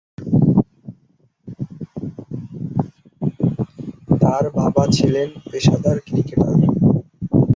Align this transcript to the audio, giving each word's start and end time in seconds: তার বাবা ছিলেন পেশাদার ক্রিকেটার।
তার 4.21 4.43
বাবা 4.57 4.83
ছিলেন 4.95 5.29
পেশাদার 5.45 5.97
ক্রিকেটার। 6.07 6.55